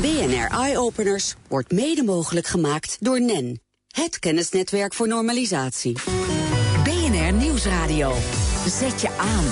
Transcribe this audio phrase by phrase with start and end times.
[0.00, 5.96] BNR Eye Openers wordt mede mogelijk gemaakt door NEN, het kennisnetwerk voor normalisatie.
[6.84, 8.12] BNR Nieuwsradio.
[8.66, 9.44] Zet je aan.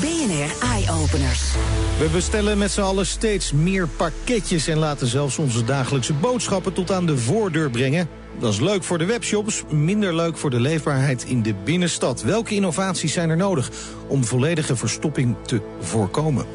[0.00, 1.52] BNR Eye Openers.
[1.98, 6.90] We bestellen met z'n allen steeds meer pakketjes en laten zelfs onze dagelijkse boodschappen tot
[6.90, 8.08] aan de voordeur brengen.
[8.38, 12.22] Dat is leuk voor de webshops, minder leuk voor de leefbaarheid in de binnenstad.
[12.22, 13.70] Welke innovaties zijn er nodig
[14.06, 16.46] om volledige verstopping te voorkomen?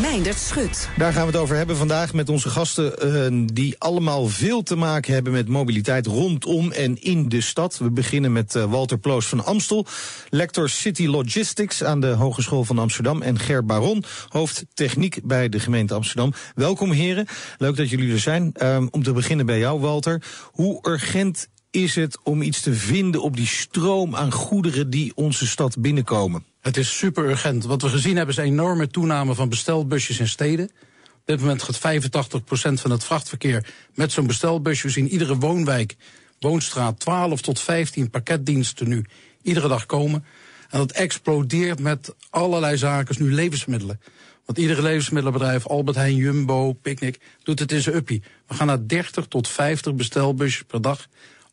[0.00, 0.88] Meindert Schut.
[0.96, 2.92] Daar gaan we het over hebben vandaag met onze gasten...
[3.32, 7.78] Uh, die allemaal veel te maken hebben met mobiliteit rondom en in de stad.
[7.78, 9.86] We beginnen met uh, Walter Ploos van Amstel,
[10.28, 13.22] lector City Logistics aan de Hogeschool van Amsterdam...
[13.22, 16.32] en Ger Baron, hoofd techniek bij de gemeente Amsterdam.
[16.54, 17.26] Welkom heren,
[17.58, 18.54] leuk dat jullie er zijn.
[18.62, 20.22] Uh, om te beginnen bij jou, Walter.
[20.52, 25.46] Hoe urgent is het om iets te vinden op die stroom aan goederen die onze
[25.46, 26.44] stad binnenkomen?
[26.60, 27.64] Het is super urgent.
[27.64, 30.70] Wat we gezien hebben is een enorme toename van bestelbusjes in steden.
[31.04, 34.88] Op dit moment gaat 85% van het vrachtverkeer met zo'n bestelbusje.
[34.88, 35.96] Zien iedere woonwijk,
[36.40, 39.04] woonstraat 12 tot 15 pakketdiensten nu
[39.42, 40.24] iedere dag komen.
[40.70, 44.00] En dat explodeert met allerlei zaken, nu levensmiddelen.
[44.44, 48.22] Want iedere levensmiddelenbedrijf, Albert Heijn, Jumbo, Picnic, doet het in zijn uppie.
[48.46, 51.06] We gaan naar 30 tot 50 bestelbusjes per dag.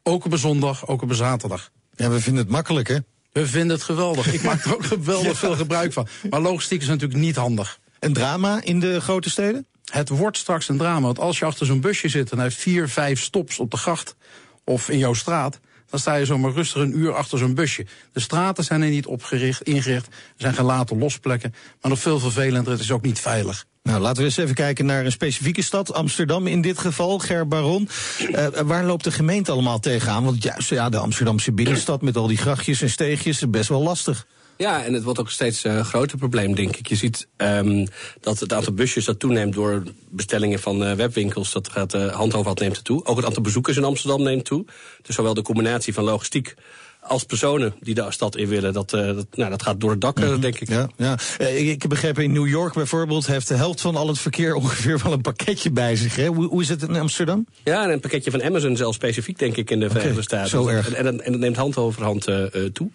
[0.04, 1.72] Ook op een zondag, ook op een zaterdag.
[1.96, 2.98] Ja, we vinden het makkelijk, hè?
[3.32, 4.34] We vinden het geweldig.
[4.34, 6.08] Ik maak er ook geweldig veel gebruik van.
[6.30, 7.80] Maar logistiek is natuurlijk niet handig.
[8.00, 9.66] Een drama in de grote steden?
[9.92, 11.02] Het wordt straks een drama.
[11.06, 13.78] Want als je achter zo'n busje zit en hij heeft vier, vijf stops op de
[13.78, 14.16] gracht
[14.64, 15.60] of in jouw straat,
[15.92, 17.86] dan sta je zomaar rustig een uur achter zo'n busje.
[18.14, 20.08] De straten zijn er niet opgericht, ingericht.
[20.08, 21.54] Er zijn gelaten losplekken.
[21.82, 23.66] Maar nog veel vervelender, het is ook niet veilig.
[23.84, 27.48] Nou, laten we eens even kijken naar een specifieke stad, Amsterdam in dit geval, Ger
[27.48, 27.90] Baron.
[28.20, 30.24] Uh, waar loopt de gemeente allemaal tegenaan?
[30.24, 33.82] Want juist ja, de Amsterdamse binnenstad met al die grachtjes en steegjes is best wel
[33.82, 34.28] lastig.
[34.62, 36.88] Ja, en het wordt ook steeds een uh, groter probleem, denk ik.
[36.88, 37.88] Je ziet um,
[38.20, 41.52] dat het aantal busjes dat toeneemt door bestellingen van uh, webwinkels.
[41.52, 43.06] Dat gaat, uh, handhaven neemt toe.
[43.06, 44.66] Ook het aantal bezoekers in Amsterdam neemt toe.
[45.02, 46.56] Dus zowel de combinatie van logistiek
[47.02, 48.74] als personen die de stad in willen.
[48.74, 50.40] Dat, dat, nou, dat gaat door het dak, mm -hmm.
[50.40, 50.70] denk ik.
[50.70, 51.18] Ja, ja.
[51.40, 53.28] Uh, ik heb begrepen, in New York bijvoorbeeld...
[53.28, 56.16] heeft de helft van al het verkeer ongeveer wel een pakketje bij zich.
[56.16, 56.28] Hè?
[56.28, 57.46] Hoe, hoe is het in Amsterdam?
[57.64, 60.50] Ja, en een pakketje van Amazon zelfs specifiek, denk ik, in de okay, Verenigde Staten.
[60.50, 60.94] Zo erg.
[60.94, 62.92] En, en, en dat neemt hand over hand uh, toe.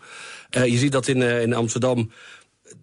[0.51, 2.11] Je ziet dat in, in Amsterdam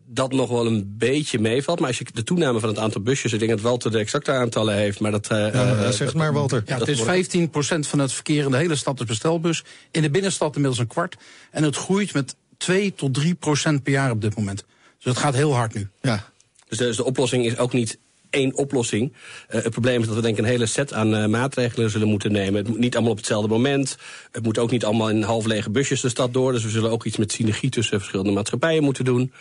[0.06, 1.79] dat nog wel een beetje meevalt.
[1.79, 3.34] Maar als je de toename van het aantal busjes...
[3.34, 5.31] ik denk dat Walter de exacte aantallen heeft, maar dat...
[5.31, 6.63] Uh, ja, zeg maar, Walter.
[6.66, 7.44] Ja, het is 15%
[7.79, 9.63] van het verkeer in de hele stad is bestelbus.
[9.91, 11.16] In de binnenstad inmiddels een kwart.
[11.52, 14.66] En het groeit met 2 tot 3 procent per jaar op dit moment.
[14.97, 15.88] Dus het gaat heel hard nu.
[16.02, 16.29] Ja.
[16.68, 17.97] Dus de, dus de oplossing is ook niet
[18.33, 19.13] één oplossing.
[19.13, 22.07] Uh, het probleem is dat we denk ik een hele set aan uh, maatregelen zullen
[22.07, 22.55] moeten nemen.
[22.55, 23.97] Het moet niet allemaal op hetzelfde moment.
[24.31, 26.51] Het moet ook niet allemaal in half lege busjes de stad door.
[26.51, 29.33] Dus we zullen ook iets met synergie tussen verschillende maatschappijen moeten doen.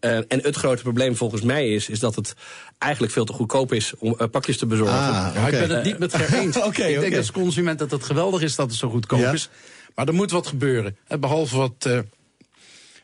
[0.00, 2.34] Uh, en het grote probleem volgens mij is, is dat het
[2.78, 4.98] eigenlijk veel te goedkoop is om uh, pakjes te bezorgen.
[4.98, 5.52] Ah, okay.
[5.52, 6.56] ik ben het niet met haar eens.
[6.56, 7.18] okay, ik denk okay.
[7.18, 9.32] als consument dat het geweldig is dat het zo goedkoop ja.
[9.32, 9.48] is.
[9.94, 10.96] Maar er moet wat gebeuren.
[11.20, 11.98] Behalve wat, uh,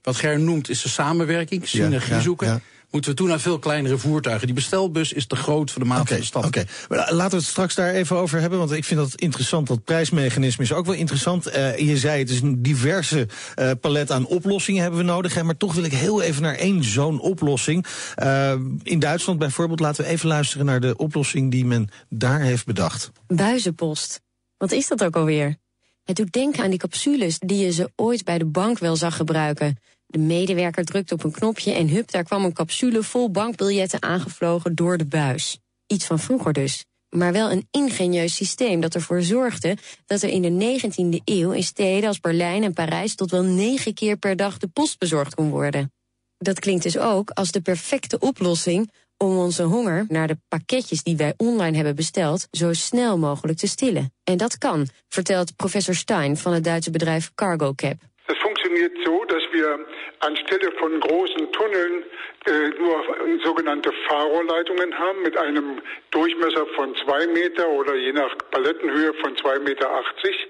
[0.03, 2.63] wat Ger noemt, is de samenwerking, synergie ja, zoeken
[2.95, 4.47] moeten we toen naar veel kleinere voertuigen.
[4.47, 6.45] Die bestelbus is te groot voor de maat okay, van de stad.
[6.45, 7.13] Oké, okay.
[7.13, 8.59] laten we het straks daar even over hebben.
[8.59, 9.67] Want ik vind dat interessant.
[9.67, 11.49] Dat prijsmechanisme is ook wel interessant.
[11.49, 15.35] Uh, je zei het is een diverse uh, palet aan oplossingen hebben we nodig.
[15.35, 17.87] Hè, maar toch wil ik heel even naar één zo'n oplossing.
[18.23, 18.53] Uh,
[18.83, 23.11] in Duitsland bijvoorbeeld laten we even luisteren naar de oplossing die men daar heeft bedacht.
[23.27, 24.21] Buizenpost.
[24.57, 25.57] Wat is dat ook alweer?
[26.05, 29.17] Het doet denken aan die capsules die je ze ooit bij de bank wel zag
[29.17, 29.79] gebruiken.
[30.15, 34.75] De medewerker drukte op een knopje en hup, daar kwam een capsule vol bankbiljetten aangevlogen
[34.75, 35.59] door de buis.
[35.87, 36.85] Iets van vroeger dus.
[37.09, 39.77] Maar wel een ingenieus systeem dat ervoor zorgde
[40.07, 43.95] dat er in de 19e eeuw in steden als Berlijn en Parijs tot wel negen
[43.95, 45.93] keer per dag de post bezorgd kon worden.
[46.39, 51.17] Dat klinkt dus ook als de perfecte oplossing om onze honger naar de pakketjes die
[51.17, 54.13] wij online hebben besteld zo snel mogelijk te stillen.
[54.25, 58.13] En dat kan, vertelt professor Stein van het Duitse bedrijf CargoCab.
[58.27, 59.24] Het funktioniert so, dass
[59.55, 59.79] wir
[60.21, 62.05] anstelle von großen Tunneln
[62.47, 69.15] äh, nur sogenannte Fahrrohrleitungen haben mit einem Durchmesser von zwei Meter oder je nach Palettenhöhe
[69.15, 69.91] von zwei Meter.
[69.91, 70.49] achtzig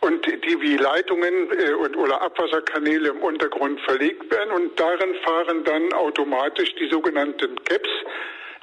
[0.00, 5.64] und die wie Leitungen äh, und, oder Abwasserkanäle im Untergrund verlegt werden und darin fahren
[5.64, 7.90] dann automatisch die sogenannten CAPs,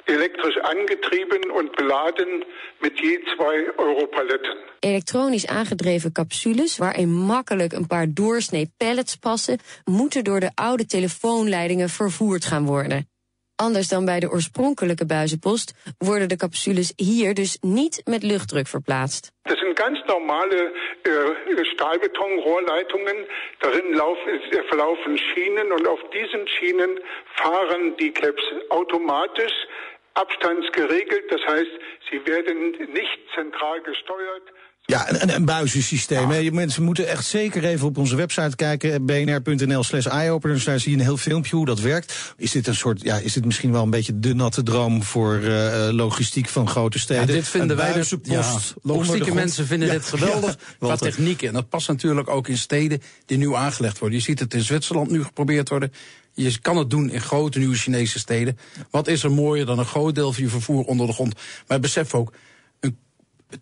[0.06, 2.44] elektrisch angetrieben und beladen
[2.80, 4.56] met je twee Europaletten.
[4.80, 11.88] Elektronisch aangedreven capsules, waarin makkelijk een paar doorsnee pallets passen, moeten door de oude telefoonleidingen
[11.88, 13.08] vervoerd gaan worden.
[13.56, 19.32] Anders dan bij de oorspronkelijke buizenpost worden de capsules hier dus niet met luchtdruk verplaatst.
[19.42, 23.26] Dat zijn ganz normale uh, Stahlbetonrohrleitungen.
[23.58, 29.68] Darin laufen, verlaufen Schienen und auf diesen Schienen fahren die Caps automatisch
[30.16, 31.30] abstandsgeregelt.
[31.30, 31.70] Das heißt,
[32.10, 34.42] sie werden nicht zentral gesteuert.
[34.86, 36.54] Ja, een, een buizensysteem.
[36.54, 40.64] Mensen moeten echt zeker even op onze website kijken, bnr.nl slash eyeopeners.
[40.64, 42.34] Daar zie je een heel filmpje hoe dat werkt.
[42.36, 45.38] Is dit een soort, ja, is dit misschien wel een beetje de natte droom voor
[45.38, 47.26] uh, logistiek van grote steden?
[47.26, 51.42] Ja, dit vinden wij dus, ja, logistieke mensen vinden dit geweldig qua techniek.
[51.42, 54.18] En dat past natuurlijk ook in steden die nu aangelegd worden.
[54.18, 55.92] Je ziet het in Zwitserland nu geprobeerd worden.
[56.34, 58.58] Je kan het doen in grote nieuwe Chinese steden.
[58.90, 61.34] Wat is er mooier dan een groot deel van je vervoer onder de grond?
[61.66, 62.32] Maar besef ook,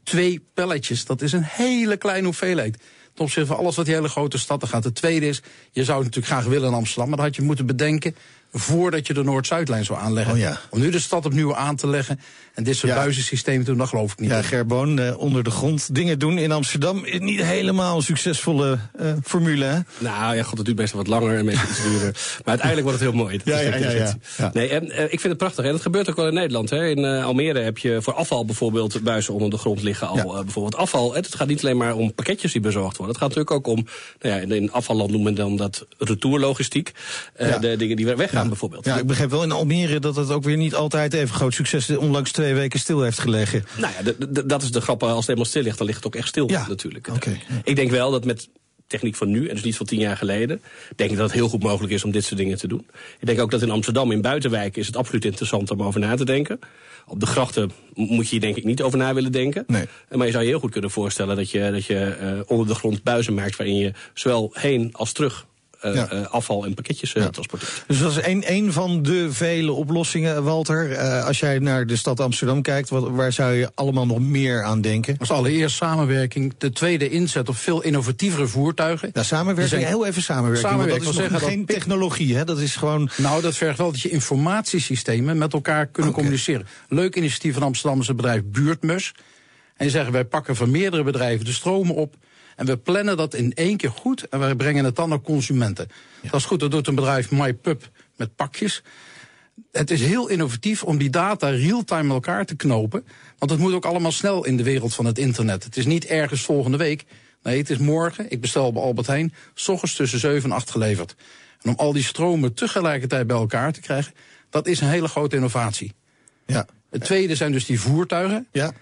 [0.03, 2.79] twee pelletjes, dat is een hele kleine hoeveelheid.
[3.15, 4.83] Ten opzichte van alles wat die hele grote stad gaat.
[4.83, 7.43] De tweede is, je zou het natuurlijk graag willen in Amsterdam, maar dan had je
[7.43, 8.17] moeten bedenken
[8.53, 10.35] voordat je de Noord-Zuidlijn zou aanleggen.
[10.35, 10.61] Oh ja.
[10.71, 12.21] Om nu de stad opnieuw aan te leggen
[12.55, 12.99] en dit soort ja.
[12.99, 14.31] buizensystemen doen, dat geloof ik niet.
[14.31, 18.79] Ja, Gerboon, uh, onder de grond dingen doen in Amsterdam is niet helemaal een succesvolle
[19.01, 19.79] uh, formule, hè?
[19.99, 22.13] Nou ja, god, het duurt best wel wat langer en meestal iets duurder.
[22.13, 23.41] Maar uiteindelijk wordt het heel mooi.
[23.45, 25.65] Ja, ja, ja, ja, Nee, en uh, ik vind het prachtig.
[25.65, 26.71] En dat gebeurt ook wel in Nederland.
[26.71, 26.89] Hè.
[26.89, 30.43] In Almere heb je voor afval bijvoorbeeld buizen onder de grond liggen al.
[30.43, 31.15] bijvoorbeeld afval.
[31.15, 33.15] Het gaat niet alleen maar om pakketjes die bezorgd worden.
[33.15, 33.87] Het gaat natuurlijk ook om,
[34.21, 36.93] nou ja, in afvalland noemen we dan dat retourlogistiek.
[37.61, 38.85] de dingen die weggaan bijvoorbeeld.
[38.85, 41.89] Ja, ik begrijp wel in Almere dat het ook weer niet altijd even groot succes
[41.89, 41.97] is.
[41.97, 43.65] Onlangs twee weken stil heeft gelegen.
[43.79, 44.13] Nou ja,
[44.45, 45.03] dat is de grap.
[45.03, 46.69] Als het helemaal stil ligt, dan ligt het ook echt stil ja.
[46.69, 47.09] natuurlijk.
[47.09, 47.43] Okay.
[47.65, 48.49] Ik denk wel dat met
[48.87, 50.61] techniek van nu, en dus niet van tien jaar geleden,
[50.97, 52.87] denk ik dat het heel goed mogelijk is om dit soort dingen te doen.
[53.21, 56.17] Ik denk ook dat in Amsterdam, in buitenwijken, is het absoluut interessant om over na
[56.17, 56.59] te denken.
[57.07, 59.65] Op de grachten moet je hier denk ik niet over na willen denken.
[59.67, 59.87] Nee.
[60.11, 62.75] Maar je zou je heel goed kunnen voorstellen dat je, dat je uh, onder de
[62.75, 65.47] grond buizen maakt waarin je zowel heen als terug
[65.85, 66.13] uh, ja.
[66.13, 67.31] uh, afval en pakketjes uh, ja.
[67.31, 67.85] transporteert.
[67.87, 70.99] Dus dat is een, een van de vele oplossingen, Walter.
[71.23, 74.81] als jij naar de stad Amsterdam kijkt, wat, waar zou je allemaal nog meer aan
[74.81, 75.17] denken?
[75.19, 76.55] Als allereerst samenwerking.
[76.59, 79.11] De tweede inzet op veel innovatievere voertuigen.
[79.13, 79.93] Ja, samenwerking, zijn...
[79.93, 80.69] heel even samenwerking.
[80.69, 81.77] samenwerking dat is nog geen dat...
[81.77, 82.45] technologie, hè?
[82.45, 83.11] Dat is gewoon...
[83.17, 86.23] Nou, dat vergt wel dat je informatiesystemen met elkaar kunnen okay.
[86.23, 86.67] communiceren.
[86.89, 89.13] Leuk initiatief van Amsterdam is het bedrijf Buurtmus.
[89.77, 92.15] En die zeggen, wij pakken van meerdere bedrijven de stromen op...
[92.57, 95.89] En we plannen dat in één keer goed en we brengen het dan naar consumenten.
[96.21, 96.31] Ja.
[96.31, 98.83] Dat is goed, dat doet een bedrijf MyPub met pakjes.
[99.73, 103.07] Het is heel innovatief om die data real-time met elkaar te knopen.
[103.39, 105.65] Want het moet ook allemaal snel in de wereld van het internet.
[105.65, 107.05] Het is niet ergens volgende week.
[107.43, 108.31] Nee, het is morgen.
[108.31, 109.35] Ik bestel bij Albert Heijn.
[109.55, 111.15] S ochtends tussen 7 en 8 geleverd.
[111.63, 114.13] En om al die stromen tegelijkertijd bij elkaar te krijgen,
[114.51, 115.93] dat is een hele grote innovatie.
[116.47, 116.67] Ja.
[116.91, 118.47] Het tweede zijn dus die voertuigen.
[118.53, 118.73] Ja.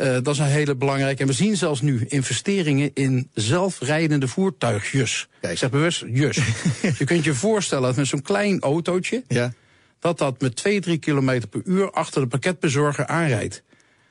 [0.00, 1.22] Uh, dat is een hele belangrijke.
[1.22, 5.28] En we zien zelfs nu investeringen in zelfrijdende voertuigjes.
[5.40, 5.52] Kijk.
[5.52, 6.36] Ik zeg bewust jus.
[6.98, 9.22] je kunt je voorstellen dat met zo'n klein autootje...
[9.28, 9.52] Ja.
[9.98, 13.62] dat dat met 2, 3 kilometer per uur achter de pakketbezorger aanrijdt.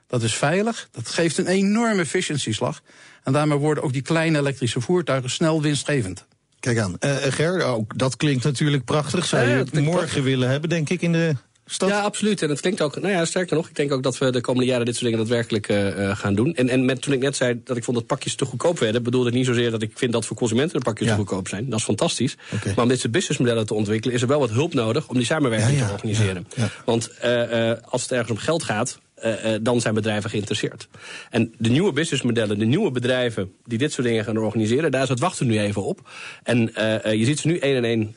[0.08, 2.82] Dat is veilig, dat geeft een enorme efficiëntieslag.
[3.24, 6.26] En daarmee worden ook die kleine elektrische voertuigen snel winstgevend.
[6.60, 6.96] Kijk aan.
[7.00, 9.26] Uh, Ger, ook dat klinkt natuurlijk prachtig.
[9.26, 10.24] Zou je het morgen prachtig.
[10.24, 11.36] willen hebben, denk ik, in de
[11.78, 12.42] Ja, absoluut.
[12.42, 14.68] En het klinkt ook, nou ja, sterker nog, ik denk ook dat we de komende
[14.70, 16.56] jaren dit soort dingen daadwerkelijk uh, gaan doen.
[16.56, 19.04] En, en met, toen ik net zei dat ik vond dat pakjes te goedkoop werden,
[19.04, 21.14] bedoelde ik niet zozeer dat ik vind dat voor consumenten de pakjes Ja.
[21.14, 21.70] te goedkoop zijn.
[21.70, 22.38] Dat is fantastisch.
[22.76, 25.26] Maar om dit soort businessmodellen te ontwikkelen, is er wel wat hulp nodig om die
[25.26, 26.48] samenwerking Ja, ja, te organiseren.
[26.86, 30.88] Want uh, uh, als het ergens om geld gaat, uh, uh, dan zijn bedrijven geïnteresseerd.
[31.30, 35.10] En de nieuwe businessmodellen, de nieuwe bedrijven die dit soort dingen gaan organiseren, daar is
[35.10, 36.10] het wachten nu even op.
[36.44, 38.16] En uh, uh, je ziet ze nu één en één,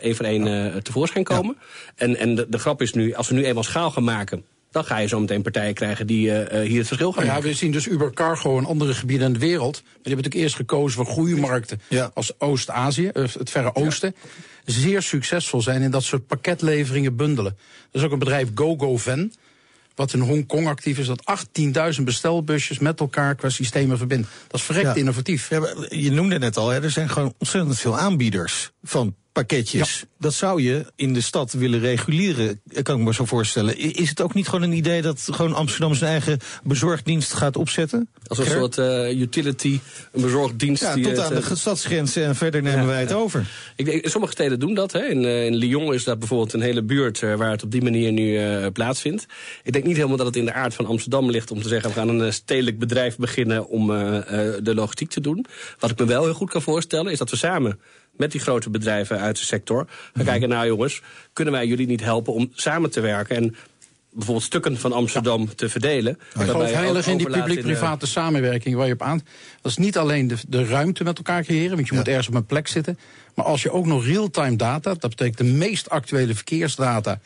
[0.00, 1.56] één voor één tevoorschijn komen.
[1.96, 4.44] En, en de, de grap is nu, als we nu eenmaal schaal gaan maken,
[4.76, 7.32] dan ga je zo meteen partijen krijgen die uh, hier het verschil gaan Nou ja,
[7.32, 7.48] maken.
[7.48, 9.74] we zien dus Uber Cargo in andere gebieden in de wereld.
[9.82, 12.10] Maar die hebben natuurlijk eerst gekozen voor groeimarkten Ja.
[12.14, 14.14] als Oost-Azië, eh, het Verre Oosten.
[14.64, 17.56] Zeer succesvol zijn in dat soort pakketleveringen bundelen.
[17.92, 19.32] Er is ook een bedrijf GoGoVan,
[19.96, 21.22] wat in Hongkong actief is, dat
[21.98, 24.28] 18.000 bestelbusjes met elkaar qua systemen verbindt.
[24.48, 24.94] Dat is verrekt Ja.
[24.94, 25.50] innovatief.
[25.50, 30.04] Ja, je noemde net al, hè, er zijn gewoon ontzettend veel aanbieders van pakketjes.
[30.18, 33.78] Dat zou je in de stad willen reguleren, eh, kan ik me zo voorstellen.
[33.78, 38.08] Is het ook niet gewoon een idee dat gewoon Amsterdam zijn eigen bezorgdienst gaat opzetten?
[38.26, 39.80] Als een soort uh, utility,
[40.12, 40.82] een bezorgdienst.
[40.82, 43.46] Ja, die tot aan de stadsgrenzen en verder nemen Ja, wij het over.
[43.76, 44.92] Ik sommige steden doen dat.
[44.92, 45.06] Hè.
[45.06, 47.82] In, uh, in Lyon is dat bijvoorbeeld een hele buurt uh, waar het op die
[47.82, 49.26] manier nu uh, plaatsvindt.
[49.62, 51.90] Ik denk niet helemaal dat het in de aard van Amsterdam ligt om te zeggen...
[51.90, 55.46] we gaan een stedelijk bedrijf beginnen om de logistiek te doen.
[55.78, 57.78] Wat ik me wel heel goed kan voorstellen is dat we samen
[58.16, 60.48] met die grote bedrijven uit de sector gaan kijken...
[60.48, 63.36] nou jongens, kunnen wij jullie niet helpen om samen te werken...
[63.36, 63.56] en
[64.10, 66.12] bijvoorbeeld stukken van Amsterdam te verdelen.
[66.12, 69.20] Ik geloof heilig in die uh, publiek-private samenwerking waar je op aan.
[69.60, 71.98] Dat is niet alleen de, de ruimte met elkaar creëren, want je Ja.
[71.98, 72.98] moet ergens op een plek zitten.
[73.34, 77.20] Maar als je ook nog real-time data, dat betekent de meest actuele verkeersdata,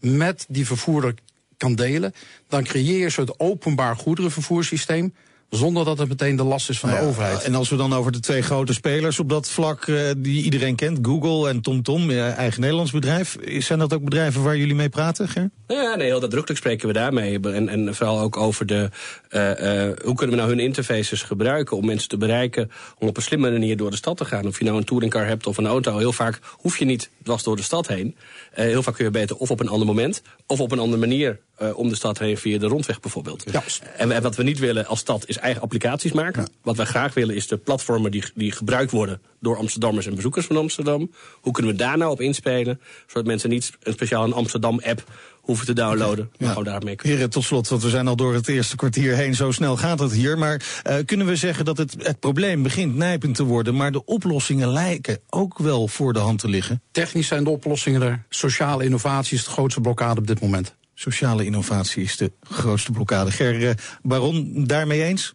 [0.00, 1.14] met die vervoerder
[1.56, 2.14] kan delen,
[2.48, 5.14] dan creëer je een soort openbaar goederenvervoerssysteem.
[5.52, 7.42] Zonder dat het meteen de last is van de Nou ja, overheid.
[7.42, 10.76] En als we dan over de twee grote spelers op dat vlak eh, die iedereen
[10.76, 14.88] kent, Google en TomTom, eh, eigen Nederlands bedrijf, zijn dat ook bedrijven waar jullie mee
[14.88, 15.50] praten, Ger?
[15.72, 17.40] Ja, nee, heel nadrukkelijk spreken we daarmee.
[17.40, 18.90] En, en vooral ook over de,
[19.28, 23.16] eh, eh, hoe kunnen we nou hun interfaces gebruiken om mensen te bereiken om op
[23.16, 24.46] een slimme manier door de stad te gaan.
[24.46, 27.42] Of je nou een touringcar hebt of een auto, heel vaak hoef je niet dwars
[27.42, 28.16] door de stad heen.
[28.52, 31.00] Eh, heel vaak kun je beter of op een ander moment of op een andere
[31.00, 33.44] manier eh, om de stad heen via de rondweg bijvoorbeeld.
[33.52, 33.62] Ja.
[33.96, 36.48] En, en wat we niet willen als stad is eigen applicaties maken.
[36.62, 40.46] Wat wij graag willen is de platformen die, die gebruikt worden door Amsterdammers en bezoekers
[40.46, 41.10] van Amsterdam.
[41.40, 42.80] Hoe kunnen we daar nou op inspelen?
[43.06, 45.04] Zodat mensen niet een speciaal een Amsterdam-app
[45.40, 46.30] hoeven te downloaden.
[46.38, 47.16] Maar gewoon daarmee kunnen.
[47.16, 49.34] Heren, tot slot, want we zijn al door het eerste kwartier heen.
[49.34, 50.38] Zo snel gaat het hier.
[50.38, 54.04] Maar eh, kunnen we zeggen dat het, het probleem begint nijpend te worden, maar de
[54.04, 56.82] oplossingen lijken ook wel voor de hand te liggen?
[56.90, 58.24] Technisch zijn de oplossingen er.
[58.28, 60.74] Sociale innovatie is de grootste blokkade op dit moment.
[60.94, 63.30] Sociale innovatie is de grootste blokkade.
[63.30, 65.34] Ger eh, Baron, daarmee eens?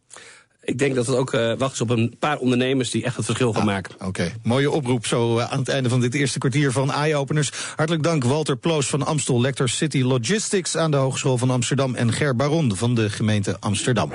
[0.68, 3.26] Ik denk dat het ook eh, wacht is op een paar ondernemers die echt het
[3.26, 3.96] verschil gaan maken.
[4.06, 7.52] Oké, mooie oproep zo eh, aan het einde van dit eerste kwartier van Eye-Openers.
[7.76, 12.14] Hartelijk dank Walter Ploos van Amstel, lector City Logistics aan de Hogeschool van Amsterdam en
[12.14, 14.12] Ger Baron van de gemeente Amsterdam.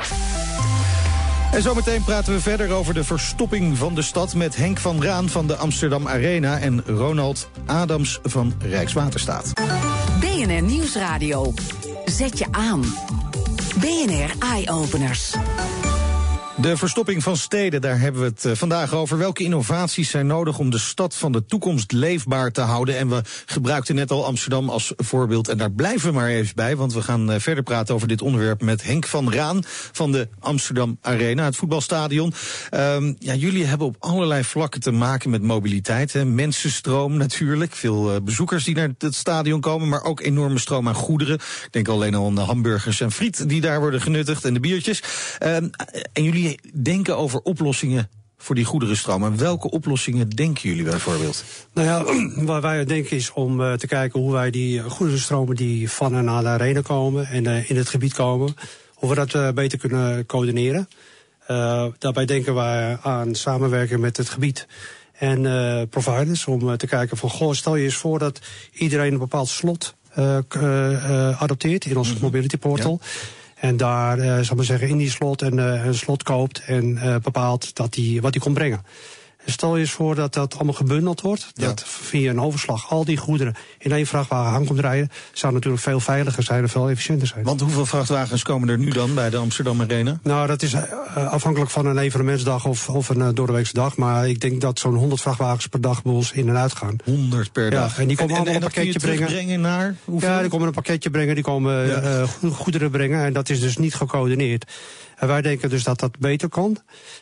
[1.53, 5.29] En zometeen praten we verder over de verstopping van de stad met Henk van Raan
[5.29, 9.53] van de Amsterdam Arena en Ronald Adams van Rijkswaterstaat.
[10.43, 11.53] BNR Nieuwsradio.
[12.05, 12.81] Zet je aan.
[13.81, 15.35] BNR Eye-Openers.
[16.57, 19.19] De verstopping van steden, daar hebben we het eh, vandaag over.
[19.19, 22.99] Welke innovaties zijn nodig om de stad van de toekomst leefbaar te houden?
[22.99, 25.49] En we gebruikten net al Amsterdam als voorbeeld.
[25.49, 28.23] En daar blijven we maar even bij, want we gaan eh, verder praten over dit
[28.23, 32.33] onderwerp met Henk van Raan van de Amsterdam Arena, het voetbalstadion.
[32.71, 36.25] Ehm, ja, jullie hebben op allerlei vlakken te maken met mobiliteit.
[36.25, 40.95] Mensenstroom natuurlijk, veel eh, bezoekers die naar het stadion komen, maar ook enorme stroom aan
[40.95, 41.35] goederen.
[41.35, 44.61] Ik denk alleen al aan de hamburgers en friet die daar worden genuttigd en de
[44.61, 45.03] biertjes.
[45.39, 45.69] Ehm,
[46.13, 46.42] en jullie
[46.83, 48.09] denken over oplossingen
[48.43, 49.25] voor die goederenstroom.
[49.25, 51.45] En welke oplossingen denken jullie bijvoorbeeld?
[51.73, 52.05] Nou ja,
[52.51, 55.91] waar wij aan denken is om eh, te kijken hoe wij die eh, goederenstromen die
[55.91, 58.55] van en naar de arena komen en eh, in het gebied komen,
[58.95, 60.89] hoe we dat eh, beter kunnen coördineren.
[61.99, 64.67] Daarbij denken wij aan samenwerken met het gebied
[65.13, 68.41] en providers om te kijken van, goh, stel je eens voor dat
[68.73, 69.95] iedereen een bepaald slot
[71.39, 73.01] adopteert in ons mobility portal.
[73.63, 76.63] En daar, eh zal ik maar zeggen, in die slot een, eh, een slot koopt
[76.67, 78.85] en eh, bepaalt dat die, wat die komt brengen.
[79.47, 81.51] Stel je eens voor dat dat allemaal gebundeld wordt.
[81.55, 81.67] Ja.
[81.67, 85.11] Dat via een overslag al die goederen in één vrachtwagen aan komt rijden.
[85.33, 87.45] Zou natuurlijk veel veiliger zijn en veel efficiënter zijn.
[87.45, 90.19] Want hoeveel vrachtwagens komen er nu dan bij de Amsterdam Arena?
[90.23, 90.83] Nou, dat is eh,
[91.33, 93.97] afhankelijk van een evenementsdag of, of een uh, doordeweekse dag.
[93.97, 96.97] Maar ik denk dat zo'n 100 vrachtwagens per dag bij ons in en uit gaan.
[97.05, 97.99] 100 per Ja, dag.
[97.99, 99.61] en die komen allemaal een pakketje brengen.
[99.61, 100.29] naar hoeveel?
[100.29, 102.01] Ja, die komen een pakketje brengen, die komen Ja.
[102.01, 102.23] eh,
[102.53, 103.25] goederen brengen.
[103.25, 104.65] En dat is dus niet gecoördineerd.
[105.23, 106.77] En wij denken dus dat dat beter kan.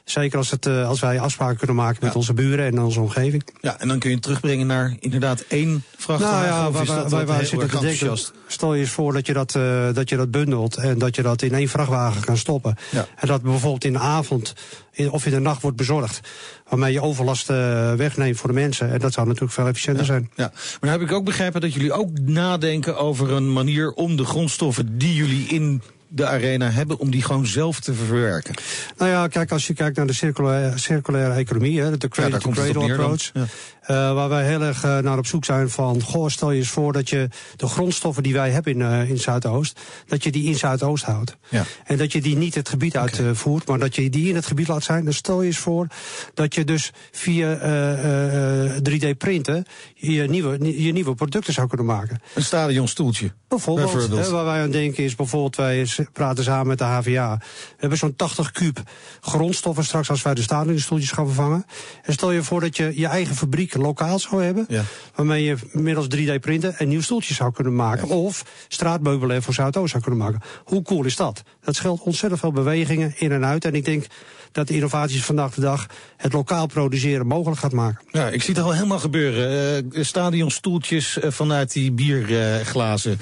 [0.04, 2.18] Zeker als, het, eh, als wij afspraken kunnen maken met Ja.
[2.18, 3.44] onze buren en onze omgeving.
[3.60, 6.48] Ja, en dan kun je het terugbrengen naar inderdaad één vrachtwagen.
[6.48, 8.18] Nou ja, wij, zitten te denken.
[8.46, 11.22] Stel je eens voor dat je dat, eh, dat je dat bundelt en dat je
[11.22, 12.76] dat in één vrachtwagen kan stoppen.
[12.90, 13.06] Ja.
[13.16, 14.54] En dat bijvoorbeeld in de avond
[14.92, 16.20] in- of in de nacht wordt bezorgd.
[16.68, 18.90] Waarmee je overlast eh, wegneemt voor de mensen.
[18.92, 20.30] En dat zou natuurlijk veel efficiënter zijn.
[20.34, 24.16] Ja, maar dan heb ik ook begrepen dat jullie ook nadenken over een manier om
[24.16, 28.54] de grondstoffen die jullie in de arena hebben, om die gewoon zelf te verwerken.
[28.96, 32.38] Nou ja, kijk, als je kijkt naar de circulaire, circulaire economie, hè, de daar cradle
[32.38, 33.04] to komt het op cradle neer dan.
[33.04, 33.30] approach.
[33.32, 33.44] Ja.
[33.90, 36.68] Eh, waar wij heel erg eh, naar op zoek zijn van, goh, stel je eens
[36.68, 40.44] voor dat je de grondstoffen die wij hebben in, eh, in Zuidoost, dat je die
[40.44, 41.36] in Zuidoost houdt.
[41.48, 41.64] Ja.
[41.84, 44.68] En dat je die niet het gebied uitvoert, maar dat je die in het gebied
[44.68, 45.04] laat zijn.
[45.04, 45.86] Dus stel je eens voor
[46.34, 51.86] dat je dus via eh, eh, 3D printen je nieuwe, je nieuwe producten zou kunnen
[51.86, 52.20] maken.
[52.34, 53.32] Een stadionstoeltje.
[53.48, 54.26] Bijvoorbeeld, Bijvoorbeeld.
[54.26, 57.36] hè, waar wij aan denken is bijvoorbeeld, wij praten samen met de HVA.
[57.38, 58.82] We hebben zo'n 80 kuub
[59.20, 61.64] grondstoffen straks als wij de stadionstoeltjes gaan vervangen.
[62.02, 64.64] En stel je voor dat je je eigen fabriek lokaal zou hebben.
[64.68, 64.82] Ja.
[65.14, 68.08] Waarmee je middels 3D printen een nieuw stoeltje zou kunnen maken.
[68.08, 70.40] Of straatmeubelen voor Zuidoost zou kunnen maken.
[70.64, 71.42] Hoe cool is dat?
[71.60, 73.64] Dat scheelt ontzettend veel bewegingen in en uit.
[73.64, 74.06] En ik denk
[74.52, 78.04] dat de innovaties vandaag de dag het lokaal produceren mogelijk gaat maken.
[78.10, 79.92] Ja, ik zie het al helemaal gebeuren.
[79.92, 83.18] Eh stadionstoeltjes eh, vanuit die bierglazen.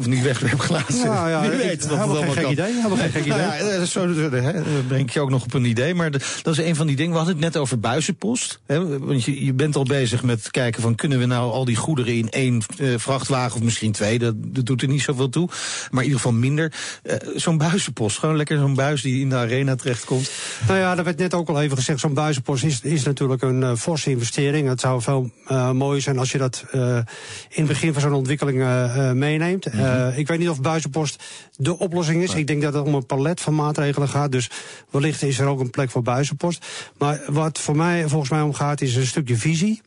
[0.00, 1.06] Of niet wegwerpglazen.
[1.06, 2.50] Nou ja, Wie ik- weet wat het allemaal kan.
[2.52, 3.78] idee, helemaal geen gek Nou idee.
[3.78, 4.52] ja, zo hè,
[4.88, 5.94] breng ik je ook nog op een idee.
[5.94, 7.10] Maar de- dat is een van die dingen.
[7.10, 8.60] We hadden het net over buizenpost.
[8.66, 10.94] Hè, want je, je bent al bezig met kijken van...
[10.94, 14.18] kunnen we nou al die goederen in één eh, vrachtwagen of misschien twee...
[14.18, 15.48] Dat, dat doet er niet zoveel toe.
[15.90, 16.72] Maar in ieder geval minder.
[17.02, 18.18] Eh, zo'n buizenpost.
[18.18, 20.30] Gewoon lekker zo'n buis die in de arena terechtkomt.
[20.66, 22.00] Nou ja, dat werd net ook al even gezegd.
[22.00, 24.68] Zo'n buizenpost is, is natuurlijk een eh, forse investering.
[24.68, 27.04] Het zou veel eh mooier zijn als je dat in
[27.48, 28.64] het begin van zo'n ontwikkeling
[29.14, 29.66] meeneemt.
[29.90, 31.22] Eh, Ik weet niet of buizenpost
[31.56, 32.34] de oplossing is.
[32.34, 34.32] Ik denk dat het om een palet van maatregelen gaat.
[34.32, 34.50] Dus
[34.90, 36.66] wellicht is er ook een plek voor buizenpost.
[36.98, 39.80] Maar wat voor mij volgens mij om gaat, is een stukje visie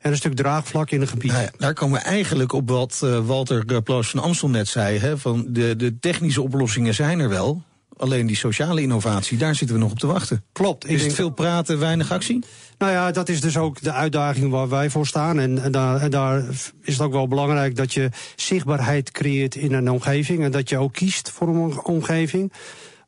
[0.00, 1.30] en een stuk draagvlak in een gebied.
[1.30, 4.98] Nou ja, daar komen we eigenlijk op wat uh, Walter Ploos van Amstel net zei.
[4.98, 7.62] Hè, van de, de technische oplossingen zijn er wel.
[8.02, 10.44] Alleen die sociale innovatie, daar zitten we nog op te wachten.
[10.52, 10.88] Klopt.
[10.88, 12.44] Is het veel praten, weinig actie?
[12.78, 15.38] Nou ja, dat is dus ook de uitdaging waar wij voor staan.
[15.38, 16.44] En, en, daar, en, daar,
[16.82, 20.44] is het ook wel belangrijk dat je zichtbaarheid creëert in een omgeving.
[20.44, 22.52] En dat je ook kiest voor een omgeving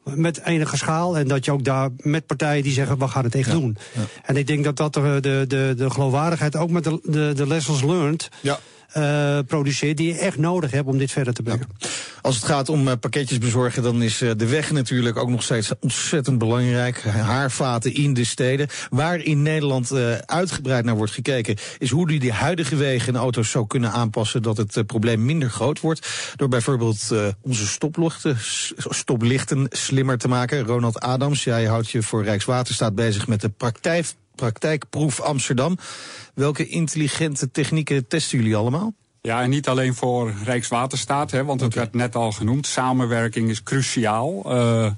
[0.04, 1.18] met enige schaal.
[1.18, 3.76] En dat je ook daar met partijen die zeggen, we gaan het echt ja, doen.
[3.92, 4.00] Ja.
[4.22, 7.46] En ik denk dat dat de, de, de, de geloofwaardigheid ook met de, de, de
[7.46, 8.28] lessons learned...
[8.40, 8.58] Ja.
[8.96, 11.66] Uh, produceert die je echt nodig hebt om dit verder te brengen.
[11.78, 11.88] Ja.
[12.20, 15.42] Als het gaat om uh, pakketjes bezorgen, dan is uh, de weg natuurlijk ook nog
[15.42, 17.02] steeds ontzettend belangrijk.
[17.02, 18.68] Haarvaten in de steden.
[18.90, 19.92] Waar in Nederland
[20.26, 24.42] uitgebreid naar wordt gekeken, is hoe die, die huidige wegen en auto's zo kunnen aanpassen
[24.42, 26.08] dat het probleem minder groot wordt.
[26.36, 28.36] Door bijvoorbeeld onze stoplichten,
[28.76, 30.64] stoplichten slimmer te maken.
[30.64, 35.78] Ronald Adams, jij houdt je voor Rijkswaterstaat bezig met de praktijk praktijkproef Amsterdam.
[36.34, 38.92] Welke intelligente technieken testen jullie allemaal?
[39.20, 41.82] Ja, en niet alleen voor Rijkswaterstaat, hè, want het okay.
[41.82, 42.66] werd net al genoemd.
[42.66, 44.42] Samenwerking is cruciaal.
[44.46, 44.90] Uh,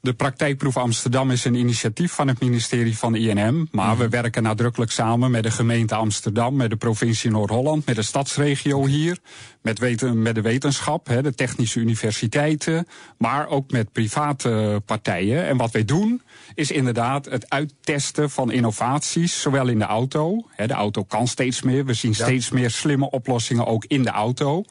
[0.00, 3.68] de praktijkproef Amsterdam is een initiatief van het ministerie van INM.
[3.70, 3.98] Maar mm.
[3.98, 8.86] we werken nadrukkelijk samen met de gemeente Amsterdam, met de provincie Noord-Holland, met de stadsregio
[8.86, 9.18] hier,
[9.62, 12.86] met, weten, met de wetenschap, hè, de technische universiteiten,
[13.18, 15.46] maar ook met private partijen.
[15.46, 16.22] En wat wij doen,
[16.54, 20.46] is inderdaad het uittesten van innovaties, zowel in de auto.
[20.50, 21.84] Hè, de auto kan steeds meer.
[21.84, 22.24] We zien ja.
[22.24, 24.64] steeds meer slimme oplossingen ook in de auto.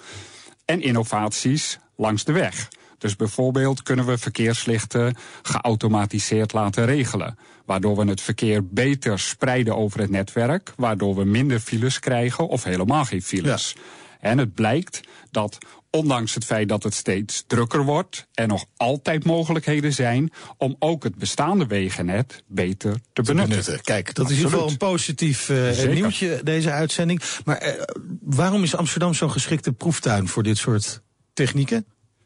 [0.66, 2.68] En innovaties langs de weg.
[2.98, 7.38] Dus bijvoorbeeld kunnen we verkeerslichten geautomatiseerd laten regelen.
[7.66, 10.74] Waardoor we het verkeer beter spreiden over het netwerk.
[10.78, 13.74] Waardoor we minder files krijgen of helemaal geen files.
[13.76, 13.82] Ja.
[14.20, 15.58] En het blijkt dat
[15.90, 21.04] ondanks het feit dat het steeds drukker wordt er nog altijd mogelijkheden zijn om ook
[21.04, 23.50] het bestaande wegennet beter te, te benutten.
[23.50, 23.82] benutten.
[23.82, 24.32] Kijk, dat Absoluut.
[24.32, 27.22] is in ieder geval een positief uh, nieuwtje, deze uitzending.
[27.46, 27.82] Maar uh,
[28.22, 31.02] waarom is Amsterdam zo'n geschikte proeftuin voor dit soort
[31.34, 31.86] technieken?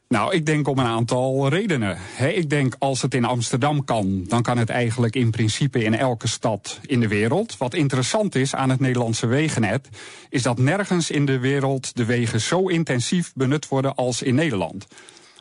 [0.10, 1.98] Nou, ik denk om een aantal redenen.
[2.20, 6.28] Ik denk als het in Amsterdam kan, dan kan het eigenlijk in principe in elke
[6.28, 7.58] stad in de wereld.
[7.58, 9.89] Wat interessant is aan het Nederlandse wegennet,
[10.30, 14.88] is dat nergens in de wereld de wegen zo intensief benut worden als in Nederland.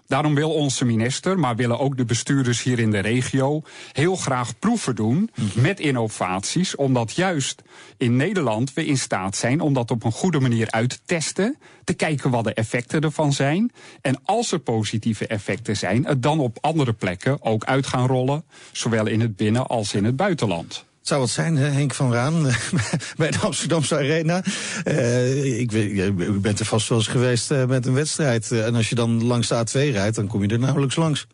[0.08, 4.58] Daarom wil onze minister, maar willen ook de bestuurders hier in de regio heel graag
[4.58, 7.62] proeven doen met innovaties, omdat juist
[7.96, 11.58] in Nederland we in staat zijn om dat op een goede manier uit te testen,
[11.84, 13.72] te kijken wat de effecten ervan zijn.
[14.00, 18.44] En als er positieve effecten zijn, het dan op andere plekken ook uit gaan rollen,
[18.72, 22.42] zowel in het binnen- als in het buitenland zou wat zijn, hè, Henk van Raan,
[23.16, 24.42] bij de Amsterdamse Arena.
[24.84, 28.50] Uh, ik weet, u bent er vast wel eens geweest uh, met een wedstrijd.
[28.50, 31.26] Uh, en als je dan langs de A2 rijdt, dan kom je er nauwelijks langs.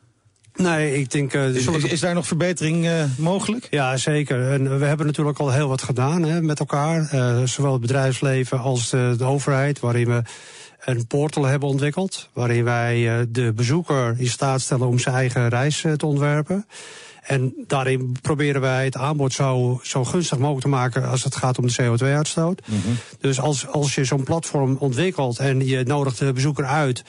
[0.57, 1.35] Nee, ik denk...
[1.35, 3.67] Uh, is, is, is, daar nog verbetering uh, mogelijk?
[3.71, 4.53] Ja, zeker.
[4.53, 7.11] En we hebben natuurlijk al heel wat gedaan hè, met elkaar.
[7.15, 10.23] Uh, zowel het bedrijfsleven als de, de, overheid, waarin we
[10.85, 12.29] een portal hebben ontwikkeld.
[12.33, 16.67] Waarin wij de bezoeker in staat stellen om zijn eigen reis te ontwerpen.
[17.27, 21.59] En daarin proberen wij het aanbod zo, zo gunstig mogelijk te maken als het gaat
[21.59, 22.63] om de CO2-uitstoot.
[22.67, 22.97] Mm -hmm.
[23.21, 27.05] Dus als, als je zo'n platform ontwikkelt en je nodigt de bezoeker uit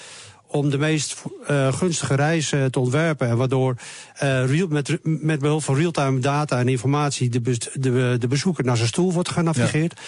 [0.48, 3.28] om de meest uh, gunstige reis uh, te ontwerpen.
[3.28, 3.76] En waardoor
[4.24, 7.42] uh, real, met, met behulp van real-time data en informatie de,
[7.74, 9.94] de, de bezoeker naar zijn stoel wordt genavigeerd.
[9.96, 10.04] Ja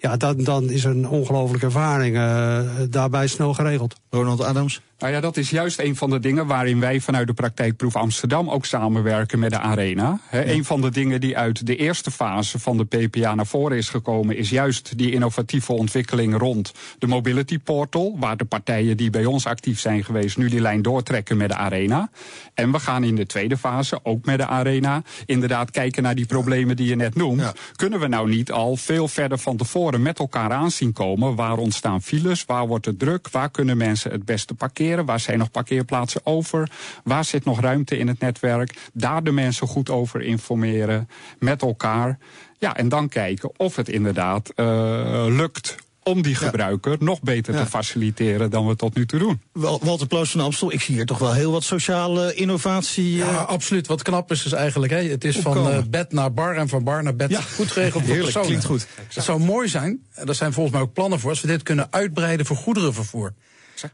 [0.00, 3.94] ja, dan, dan is een ongelofelijke ervaring uh, daarbij snel geregeld.
[4.10, 4.80] Ronald Adams?
[5.00, 8.50] Nou ja, dat is juist een van de dingen waarin wij vanuit de praktijkproef Amsterdam
[8.50, 10.20] ook samenwerken met de Arena.
[10.22, 10.52] He, ja.
[10.52, 13.88] Een van de dingen die uit de eerste fase van de PPA naar voren is
[13.88, 19.24] gekomen, is juist die innovatieve ontwikkeling rond de Mobility Portal, waar de partijen die bij
[19.24, 22.10] ons actief zijn geweest nu die lijn doortrekken met de Arena.
[22.54, 26.26] En we gaan in de tweede fase, ook met de Arena, inderdaad kijken naar die
[26.26, 27.40] problemen die je net noemt.
[27.40, 27.52] Ja.
[27.76, 31.34] Kunnen we nou niet al veel verder van tevoren met elkaar aanzien komen?
[31.34, 32.44] Waar ontstaan files?
[32.44, 33.28] Waar wordt het druk?
[33.30, 34.89] Waar kunnen mensen het beste parkeren?
[34.98, 36.70] Waar zijn nog parkeerplaatsen over?
[37.04, 38.76] Waar zit nog ruimte in het netwerk?
[38.92, 42.18] Daar de mensen goed over informeren met elkaar.
[42.58, 46.96] Ja, en dan kijken of het inderdaad uh, lukt om die gebruiker ja.
[47.00, 47.62] nog beter ja.
[47.62, 49.40] te faciliteren dan we tot nu toe doen.
[49.52, 53.16] Walter Ploos van Amstel, ik zie hier toch wel heel wat sociale innovatie.
[53.16, 53.46] Ja, uh...
[53.46, 53.86] absoluut.
[53.86, 56.84] Wat knap is, is eigenlijk, hè, het is van uh, bed naar bar en van
[56.84, 57.30] bar naar bed.
[57.30, 57.40] Ja.
[57.40, 58.86] Goed geregeld voor Heerlijk, klinkt goed.
[59.08, 61.86] Het zou mooi zijn, er zijn volgens mij ook plannen voor, als we dit kunnen
[61.90, 63.34] uitbreiden voor goederenvervoer.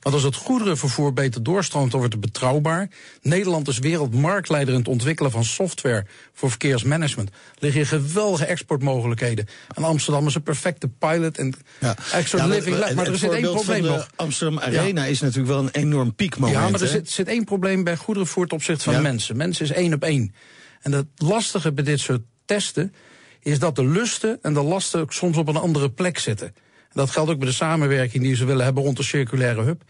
[0.00, 2.88] Want als het goederenvervoer beter doorstroomt, dan wordt het betrouwbaar.
[3.22, 7.28] Nederland is wereldmarktleider in het ontwikkelen van software voor verkeersmanagement.
[7.28, 9.46] Er liggen hier geweldige exportmogelijkheden.
[9.74, 11.96] En Amsterdam is een perfecte pilot en Ja.
[12.32, 12.94] maar- living lab.
[12.94, 14.08] Maar er zit één probleem van de nog.
[14.16, 16.58] Amsterdam Arena is natuurlijk wel een enorm piekmoment.
[16.58, 19.00] Ja, maar er zit, zit één probleem bij goederenvervoer ten opzichte van Ja.
[19.00, 19.36] mensen.
[19.36, 20.34] Mensen is één op één.
[20.80, 22.94] En het lastige bij dit soort testen
[23.40, 26.54] is dat de lusten en de lasten ook soms op een andere plek zitten.
[26.96, 29.82] Dat geldt ook bij de samenwerking die ze willen hebben rond de circulaire hub.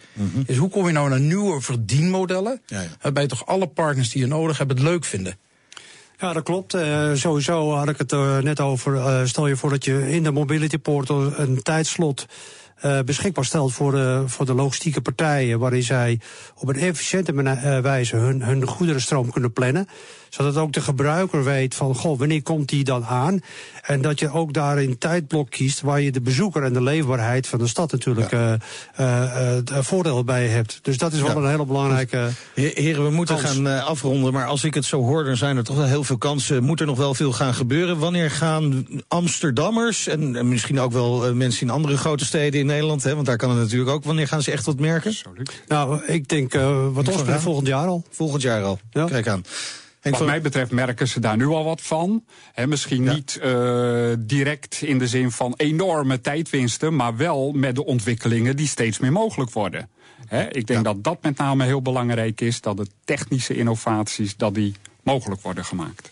[0.46, 2.60] Is hoe kom je nou naar nieuwe verdienmodellen?
[2.66, 2.88] Ja, ja.
[3.00, 5.36] Waarbij toch alle partners die je nodig hebt het leuk vinden.
[6.18, 6.74] Ja, dat klopt.
[6.74, 8.96] Eh, sowieso had ik het er net over.
[8.96, 12.26] Eh, stel je voor dat je in de Mobility Portal een tijdslot
[12.76, 15.58] eh, beschikbaar stelt voor de, voor de logistieke partijen.
[15.58, 16.20] Waarin zij
[16.54, 19.88] op een efficiënte eh, wijze hun, hun goederenstroom kunnen plannen.
[20.36, 23.40] Zodat ook de gebruiker weet van, goh, wanneer komt die dan aan?
[23.82, 27.46] En dat je ook daar een tijdblok kiest waar je de bezoeker en de leefbaarheid
[27.46, 28.52] van de stad natuurlijk eh
[28.94, 30.78] eh, eh, voordeel bij hebt.
[30.82, 31.36] Dus dat is wel Ja.
[31.36, 32.28] een hele belangrijke.
[32.54, 33.50] He- Heren, we moeten Kans.
[33.50, 34.32] gaan afronden.
[34.32, 36.62] Maar als ik het zo hoor, dan zijn er toch wel heel veel kansen.
[36.62, 37.98] Moet er nog wel veel gaan gebeuren?
[37.98, 43.02] Wanneer gaan Amsterdammers en, en misschien ook wel mensen in andere grote steden in Nederland,
[43.04, 45.10] hè, want daar kan het natuurlijk ook, wanneer gaan ze echt wat merken?
[45.10, 45.62] Absoluut.
[45.68, 48.04] Nou, ik denk uh, wat ons betreft volgend jaar al.
[48.10, 48.78] Volgend jaar al.
[48.90, 49.04] Ja.
[49.04, 49.44] Kijk aan.
[50.10, 52.24] Wat van- mij betreft merken ze daar nu al wat van.
[52.66, 53.12] Misschien Ja.
[53.12, 58.66] niet eh, direct in de zin van enorme tijdwinsten, maar wel met de ontwikkelingen die
[58.66, 59.88] steeds meer mogelijk worden.
[60.26, 60.92] Hè, ik denk Ja.
[60.92, 65.64] dat dat met name heel belangrijk is, dat de technische innovaties dat die mogelijk worden
[65.64, 66.08] gemaakt.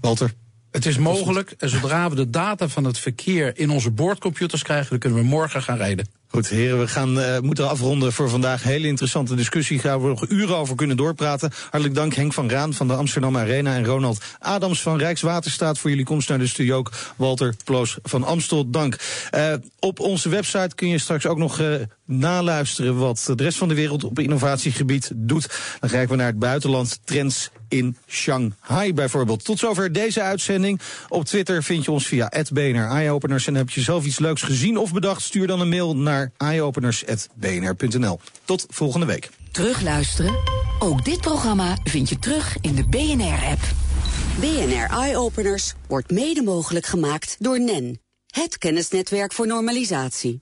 [0.00, 0.32] Walter.
[0.70, 4.90] Het is mogelijk en zodra we de data van het verkeer in onze boordcomputers krijgen,
[4.90, 6.08] dan kunnen we morgen gaan rijden.
[6.30, 8.62] Goed, heren, we gaan, eh, moeten afronden voor vandaag.
[8.62, 9.78] Hele interessante discussie.
[9.78, 11.50] Gaan we nog uren over kunnen doorpraten.
[11.62, 15.90] Hartelijk dank Henk van Raan van de Amsterdam Arena en Ronald Adams van Rijkswaterstaat voor
[15.90, 16.76] jullie komst naar de studio.
[16.76, 18.96] Ook Walter Ploos van Amstel, dank.
[19.30, 23.68] Eh, op onze website kun je straks ook nog eh, naluisteren wat de rest van
[23.68, 25.48] de wereld op innovatiegebied doet.
[25.80, 29.44] Dan kijken we naar het buitenland, trends in Shanghai bijvoorbeeld.
[29.44, 30.80] Tot zover deze uitzending.
[31.08, 34.76] Op Twitter vind je ons via @bnr eyeopeners en heb je zelf iets leuks gezien
[34.76, 38.20] of bedacht, stuur dan een mail naar eyeopeners@bnr.nl.
[38.44, 39.30] Tot volgende week.
[39.52, 40.34] Terugluisteren?
[40.78, 43.60] Ook dit programma vind je terug in de BNR-app.
[44.40, 50.38] BNR Eye Openers wordt mede mogelijk gemaakt door NEN, het kennisnetwerk voor normalisatie.